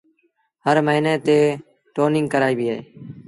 هر 0.65 0.77
موهيݩي 0.85 1.13
تي 1.25 1.37
ٽونيٚنگ 1.93 2.27
ڪرآئيبيٚ 2.33 2.71
اهي 2.71 2.79